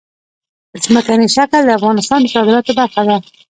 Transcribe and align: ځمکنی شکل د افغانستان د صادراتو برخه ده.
ځمکنی 0.83 1.27
شکل 1.35 1.61
د 1.65 1.69
افغانستان 1.79 2.19
د 2.21 2.27
صادراتو 2.33 2.71
برخه 2.79 3.01
ده. 3.09 3.17